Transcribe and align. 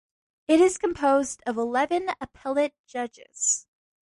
It 0.47 0.59
is 0.59 0.79
composed 0.79 1.43
of 1.45 1.57
eleven 1.57 2.09
appellate 2.19 2.73
judges. 2.87 3.67